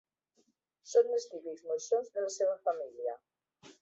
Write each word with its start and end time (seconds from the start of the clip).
Són 0.93 1.11
els 1.17 1.27
típics 1.33 1.61
moixons 1.73 2.09
de 2.17 2.25
la 2.25 2.33
seva 2.37 2.57
família. 2.67 3.15